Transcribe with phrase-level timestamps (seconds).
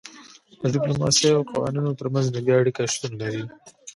[0.61, 3.43] د ډیپلوماسي او قوانینو ترمنځ نږدې اړیکه شتون لري